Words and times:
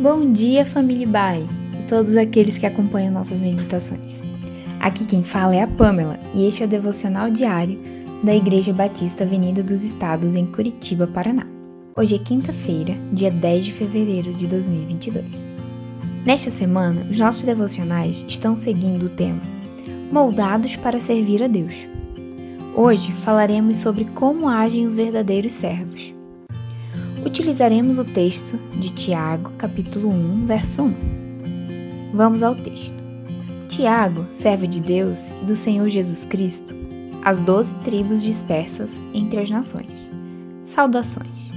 Bom 0.00 0.30
dia, 0.30 0.64
família 0.64 1.08
Bai 1.08 1.44
e 1.76 1.82
todos 1.88 2.16
aqueles 2.16 2.56
que 2.56 2.64
acompanham 2.64 3.12
nossas 3.12 3.40
meditações. 3.40 4.22
Aqui 4.78 5.04
quem 5.04 5.24
fala 5.24 5.56
é 5.56 5.62
a 5.62 5.66
Pamela 5.66 6.20
e 6.32 6.46
este 6.46 6.62
é 6.62 6.66
o 6.66 6.68
devocional 6.68 7.28
diário 7.32 7.76
da 8.22 8.32
Igreja 8.32 8.72
Batista 8.72 9.24
Avenida 9.24 9.60
dos 9.60 9.82
Estados 9.82 10.36
em 10.36 10.46
Curitiba, 10.46 11.08
Paraná. 11.08 11.44
Hoje 11.96 12.14
é 12.14 12.18
quinta-feira, 12.18 12.96
dia 13.12 13.28
10 13.28 13.64
de 13.64 13.72
fevereiro 13.72 14.32
de 14.34 14.46
2022. 14.46 15.50
Nesta 16.24 16.52
semana, 16.52 17.04
os 17.10 17.18
nossos 17.18 17.42
devocionais 17.42 18.24
estão 18.28 18.54
seguindo 18.54 19.06
o 19.06 19.10
tema 19.10 19.42
Moldados 20.12 20.76
para 20.76 21.00
servir 21.00 21.42
a 21.42 21.48
Deus. 21.48 21.74
Hoje 22.76 23.10
falaremos 23.10 23.78
sobre 23.78 24.04
como 24.04 24.48
agem 24.48 24.86
os 24.86 24.94
verdadeiros 24.94 25.54
servos. 25.54 26.17
Utilizaremos 27.28 27.98
o 27.98 28.04
texto 28.06 28.58
de 28.80 28.88
Tiago, 28.88 29.52
capítulo 29.58 30.08
1, 30.08 30.46
verso 30.46 30.82
1. 30.82 30.94
Vamos 32.14 32.42
ao 32.42 32.54
texto. 32.54 32.96
Tiago, 33.68 34.24
servo 34.32 34.66
de 34.66 34.80
Deus 34.80 35.28
e 35.42 35.44
do 35.44 35.54
Senhor 35.54 35.86
Jesus 35.90 36.24
Cristo, 36.24 36.74
as 37.22 37.42
doze 37.42 37.74
tribos 37.84 38.22
dispersas 38.22 38.98
entre 39.12 39.38
as 39.40 39.50
nações. 39.50 40.10
Saudações. 40.64 41.52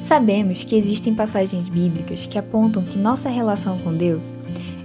Sabemos 0.00 0.62
que 0.62 0.76
existem 0.76 1.12
passagens 1.12 1.68
bíblicas 1.68 2.28
que 2.28 2.38
apontam 2.38 2.84
que 2.84 2.96
nossa 2.96 3.28
relação 3.28 3.76
com 3.80 3.92
Deus 3.92 4.32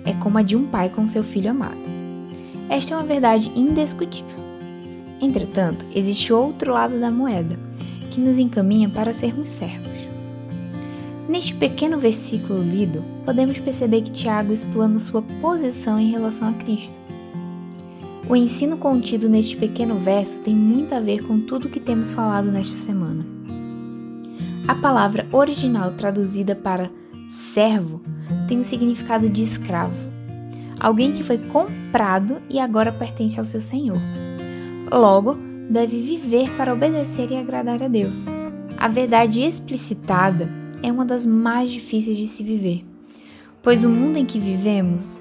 é 0.04 0.14
como 0.14 0.40
a 0.40 0.42
de 0.42 0.56
um 0.56 0.66
pai 0.66 0.90
com 0.90 1.06
seu 1.06 1.24
filho 1.24 1.52
amado. 1.52 1.78
Esta 2.68 2.96
é 2.96 2.98
uma 2.98 3.06
verdade 3.06 3.52
indiscutível. 3.56 4.36
Entretanto, 5.22 5.86
existe 5.94 6.34
outro 6.34 6.74
lado 6.74 7.00
da 7.00 7.12
moeda 7.12 7.66
que 8.16 8.22
nos 8.22 8.38
encaminha 8.38 8.88
para 8.88 9.12
sermos 9.12 9.50
servos. 9.50 9.92
Neste 11.28 11.54
pequeno 11.54 12.00
versículo 12.00 12.64
lido, 12.64 13.04
podemos 13.26 13.60
perceber 13.60 14.04
que 14.04 14.12
Tiago 14.12 14.54
explana 14.54 15.02
sua 15.02 15.22
posição 15.42 16.00
em 16.00 16.12
relação 16.12 16.48
a 16.48 16.54
Cristo. 16.54 16.98
O 18.30 18.34
ensino 18.34 18.78
contido 18.78 19.28
neste 19.28 19.58
pequeno 19.58 19.96
verso 19.96 20.42
tem 20.42 20.56
muito 20.56 20.96
a 20.96 21.02
ver 21.02 21.24
com 21.24 21.42
tudo 21.42 21.68
o 21.68 21.70
que 21.70 21.80
temos 21.80 22.14
falado 22.14 22.52
nesta 22.52 22.78
semana. 22.78 23.26
A 24.66 24.76
palavra 24.76 25.28
original 25.34 25.92
traduzida 25.92 26.56
para 26.56 26.90
servo 27.28 28.02
tem 28.48 28.62
o 28.62 28.64
significado 28.64 29.30
de 29.30 29.44
escravo, 29.44 30.10
alguém 30.80 31.12
que 31.12 31.22
foi 31.22 31.38
comprado 31.38 32.42
e 32.50 32.60
agora 32.60 32.94
pertence 32.94 33.38
ao 33.38 33.46
seu 33.46 33.60
senhor. 33.60 34.00
Logo, 34.90 35.38
deve 35.70 36.02
viver 36.02 36.50
para 36.58 36.74
obedecer 36.74 37.32
e 37.32 37.36
agradar 37.36 37.82
a 37.82 37.88
Deus. 37.88 38.28
A 38.78 38.88
verdade 38.88 39.42
explicitada 39.42 40.50
é 40.84 40.92
uma 40.92 41.06
das 41.06 41.26
mais 41.26 41.72
difíceis 41.72 42.18
de 42.18 42.28
se 42.28 42.44
viver, 42.44 42.86
pois 43.64 43.84
o 43.84 43.90
mundo 43.90 44.18
em 44.18 44.26
que 44.26 44.40
vivemos 44.40 45.20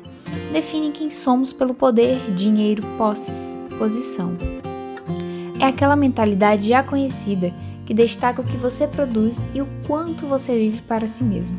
define 0.53 0.91
quem 0.91 1.11
somos 1.11 1.53
pelo 1.53 1.75
poder, 1.75 2.19
dinheiro, 2.35 2.83
posses, 2.99 3.57
posição. 3.79 4.37
É 5.61 5.65
aquela 5.65 5.97
mentalidade 5.97 6.69
já 6.69 6.83
conhecida 6.83 7.53
que 7.87 7.95
destaca 7.95 8.41
o 8.41 8.45
que 8.45 8.57
você 8.57 8.87
produz 8.87 9.47
e 9.55 9.61
o 9.61 9.69
quanto 9.87 10.27
você 10.27 10.57
vive 10.57 10.83
para 10.83 11.07
si 11.07 11.23
mesmo. 11.23 11.59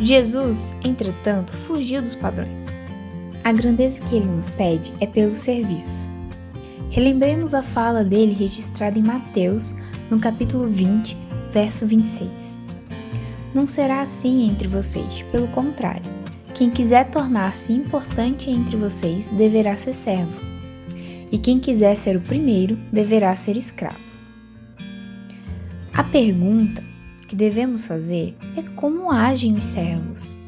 Jesus, 0.00 0.74
entretanto, 0.84 1.52
fugiu 1.52 2.02
dos 2.02 2.14
padrões. 2.14 2.66
A 3.42 3.52
grandeza 3.52 4.00
que 4.00 4.16
ele 4.16 4.26
nos 4.26 4.50
pede 4.50 4.92
é 5.00 5.06
pelo 5.06 5.34
serviço. 5.34 6.13
Relembremos 6.90 7.54
a 7.54 7.62
fala 7.62 8.04
dele 8.04 8.32
registrada 8.32 8.98
em 8.98 9.02
Mateus, 9.02 9.74
no 10.10 10.20
capítulo 10.20 10.68
20, 10.68 11.16
verso 11.50 11.86
26. 11.86 12.60
Não 13.54 13.66
será 13.66 14.00
assim 14.00 14.48
entre 14.48 14.68
vocês, 14.68 15.22
pelo 15.30 15.48
contrário. 15.48 16.10
Quem 16.54 16.70
quiser 16.70 17.10
tornar-se 17.10 17.72
importante 17.72 18.48
entre 18.48 18.76
vocês 18.76 19.28
deverá 19.28 19.76
ser 19.76 19.94
servo, 19.94 20.40
e 21.32 21.38
quem 21.38 21.58
quiser 21.58 21.96
ser 21.96 22.16
o 22.16 22.20
primeiro 22.20 22.76
deverá 22.92 23.34
ser 23.34 23.56
escravo. 23.56 24.14
A 25.92 26.04
pergunta 26.04 26.82
que 27.26 27.34
devemos 27.34 27.86
fazer 27.86 28.36
é 28.56 28.62
como 28.76 29.10
agem 29.10 29.54
os 29.54 29.64
servos. 29.64 30.38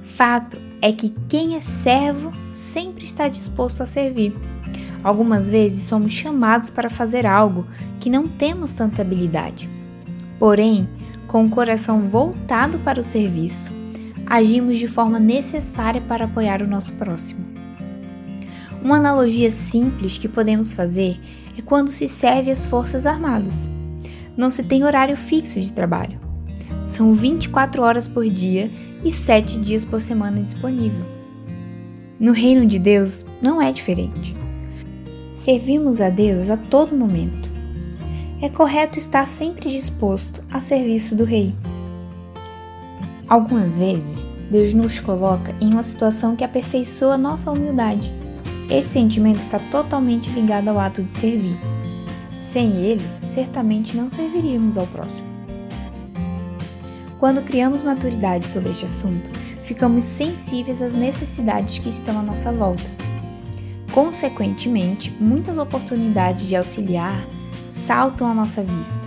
Fato 0.00 0.58
é 0.80 0.92
que 0.92 1.14
quem 1.28 1.56
é 1.56 1.60
servo 1.60 2.32
sempre 2.50 3.04
está 3.04 3.28
disposto 3.28 3.82
a 3.82 3.86
servir 3.86 4.34
Algumas 5.04 5.50
vezes 5.50 5.86
somos 5.86 6.12
chamados 6.12 6.70
para 6.70 6.88
fazer 6.88 7.26
algo 7.26 7.66
que 8.00 8.08
não 8.08 8.26
temos 8.26 8.72
tanta 8.72 9.02
habilidade. 9.02 9.68
Porém, 10.38 10.88
com 11.28 11.44
o 11.44 11.50
coração 11.50 12.08
voltado 12.08 12.78
para 12.78 12.98
o 12.98 13.02
serviço, 13.02 13.70
agimos 14.26 14.78
de 14.78 14.86
forma 14.86 15.20
necessária 15.20 16.00
para 16.00 16.24
apoiar 16.24 16.62
o 16.62 16.66
nosso 16.66 16.94
próximo. 16.94 17.44
Uma 18.82 18.96
analogia 18.96 19.50
simples 19.50 20.16
que 20.16 20.28
podemos 20.28 20.72
fazer 20.72 21.20
é 21.56 21.60
quando 21.60 21.90
se 21.90 22.08
serve 22.08 22.50
as 22.50 22.66
Forças 22.66 23.04
Armadas. 23.04 23.68
Não 24.34 24.48
se 24.48 24.62
tem 24.62 24.84
horário 24.84 25.16
fixo 25.16 25.60
de 25.60 25.72
trabalho. 25.72 26.18
São 26.82 27.12
24 27.12 27.82
horas 27.82 28.08
por 28.08 28.24
dia 28.28 28.70
e 29.04 29.10
7 29.10 29.58
dias 29.58 29.84
por 29.84 30.00
semana 30.00 30.40
disponível. 30.40 31.04
No 32.18 32.32
reino 32.32 32.66
de 32.66 32.78
Deus 32.78 33.24
não 33.42 33.60
é 33.60 33.70
diferente. 33.70 34.43
Servimos 35.44 36.00
a 36.00 36.08
Deus 36.08 36.48
a 36.48 36.56
todo 36.56 36.96
momento. 36.96 37.50
É 38.40 38.48
correto 38.48 38.98
estar 38.98 39.28
sempre 39.28 39.68
disposto 39.68 40.42
a 40.50 40.58
serviço 40.58 41.14
do 41.14 41.22
Rei. 41.22 41.54
Algumas 43.28 43.76
vezes, 43.76 44.26
Deus 44.50 44.72
nos 44.72 44.98
coloca 45.00 45.54
em 45.60 45.70
uma 45.70 45.82
situação 45.82 46.34
que 46.34 46.44
aperfeiçoa 46.44 47.18
nossa 47.18 47.50
humildade. 47.50 48.10
Esse 48.70 48.88
sentimento 48.88 49.40
está 49.40 49.58
totalmente 49.70 50.30
ligado 50.30 50.68
ao 50.68 50.78
ato 50.78 51.02
de 51.02 51.12
servir. 51.12 51.58
Sem 52.38 52.78
ele, 52.78 53.06
certamente 53.22 53.94
não 53.94 54.08
serviríamos 54.08 54.78
ao 54.78 54.86
próximo. 54.86 55.28
Quando 57.20 57.44
criamos 57.44 57.82
maturidade 57.82 58.46
sobre 58.46 58.70
este 58.70 58.86
assunto, 58.86 59.28
ficamos 59.62 60.04
sensíveis 60.04 60.80
às 60.80 60.94
necessidades 60.94 61.78
que 61.78 61.90
estão 61.90 62.18
à 62.18 62.22
nossa 62.22 62.50
volta 62.50 63.04
Consequentemente, 63.94 65.08
muitas 65.20 65.56
oportunidades 65.56 66.48
de 66.48 66.56
auxiliar 66.56 67.24
saltam 67.68 68.28
à 68.28 68.34
nossa 68.34 68.60
vista. 68.60 69.06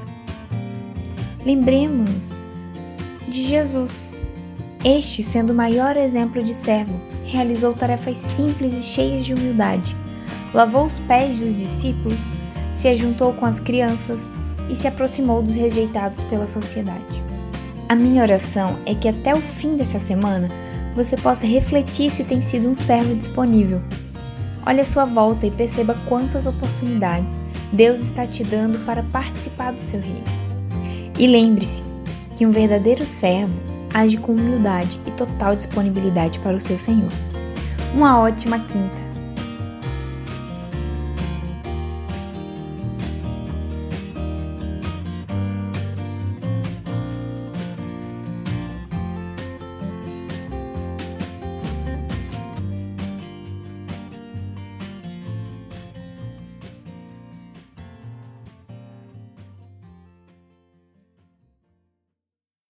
Lembremos-nos 1.46 2.38
de 3.28 3.46
Jesus. 3.46 4.14
Este, 4.86 5.24
sendo 5.24 5.52
o 5.52 5.56
maior 5.56 5.98
exemplo 5.98 6.42
de 6.42 6.54
servo, 6.54 6.98
realizou 7.26 7.74
tarefas 7.74 8.16
simples 8.16 8.74
e 8.76 8.82
cheias 8.82 9.26
de 9.26 9.34
humildade. 9.34 9.94
Lavou 10.54 10.86
os 10.86 11.00
pés 11.00 11.36
dos 11.40 11.58
discípulos, 11.58 12.38
se 12.74 12.88
ajuntou 12.88 13.34
com 13.34 13.46
as 13.46 13.60
crianças 13.60 14.30
e 14.70 14.76
se 14.76 14.88
aproximou 14.88 15.42
dos 15.42 15.56
rejeitados 15.56 16.24
pela 16.24 16.48
sociedade. 16.48 17.22
A 17.90 17.96
minha 17.96 18.22
oração 18.22 18.80
é 18.86 18.96
que 18.96 19.10
até 19.10 19.36
o 19.36 19.42
fim 19.42 19.76
desta 19.76 20.00
semana 20.00 20.48
você 20.96 21.18
possa 21.18 21.46
refletir 21.46 22.10
se 22.10 22.24
tem 22.24 22.42
sido 22.42 22.70
um 22.70 22.76
servo 22.76 23.14
disponível 23.14 23.82
Olhe 24.68 24.82
à 24.82 24.86
sua 24.86 25.06
volta 25.06 25.48
e 25.48 25.52
perceba 25.52 25.98
quantas 26.10 26.46
oportunidades 26.46 27.42
Deus 27.72 28.02
está 28.02 28.28
te 28.28 28.44
dando 28.44 28.78
para 28.86 29.02
participar 29.02 29.72
do 29.72 29.80
seu 29.80 30.02
reino. 30.02 30.26
E 31.18 31.26
lembre-se 31.26 31.82
que 32.36 32.46
um 32.46 32.52
verdadeiro 32.52 33.06
servo 33.06 33.62
age 33.94 34.18
com 34.18 34.34
humildade 34.34 35.00
e 35.06 35.12
total 35.12 35.56
disponibilidade 35.56 36.40
para 36.40 36.58
o 36.58 36.60
seu 36.60 36.78
Senhor. 36.78 37.12
Uma 37.94 38.20
ótima 38.20 38.60
quinta! 38.60 39.07